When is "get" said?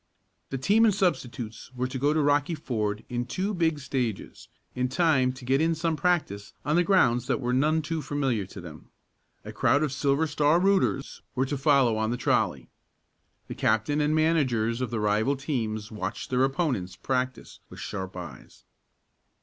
5.45-5.61